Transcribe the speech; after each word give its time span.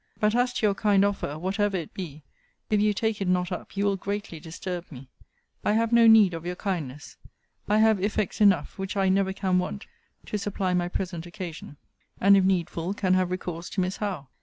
But 0.19 0.33
as 0.33 0.51
to 0.53 0.65
your 0.65 0.73
kind 0.73 1.05
offer, 1.05 1.37
whatever 1.37 1.77
it 1.77 1.93
be, 1.93 2.23
if 2.71 2.81
you 2.81 2.91
take 2.91 3.21
it 3.21 3.27
not 3.27 3.51
up, 3.51 3.77
you 3.77 3.85
will 3.85 3.97
greatly 3.97 4.39
disturb 4.39 4.91
me. 4.91 5.09
I 5.63 5.73
have 5.73 5.93
no 5.93 6.07
need 6.07 6.33
of 6.33 6.43
your 6.43 6.55
kindness. 6.55 7.17
I 7.69 7.77
have 7.77 8.01
effects 8.03 8.41
enough, 8.41 8.79
which 8.79 8.97
I 8.97 9.09
never 9.09 9.31
can 9.31 9.59
want, 9.59 9.85
to 10.25 10.39
supply 10.39 10.73
my 10.73 10.87
present 10.87 11.27
occasion: 11.27 11.77
and, 12.19 12.35
if 12.35 12.43
needful, 12.43 12.95
can 12.95 13.13
have 13.13 13.29
recourse 13.29 13.69
to 13.69 13.79
Miss 13.81 13.97
Howe. 13.97 14.27